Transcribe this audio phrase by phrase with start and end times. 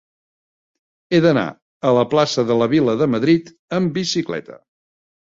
[1.09, 1.43] He d'anar
[1.89, 4.57] a la plaça de la Vila de Madrid amb bicicleta.